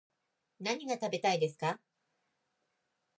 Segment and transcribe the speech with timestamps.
[0.59, 1.79] 何が食べたいですか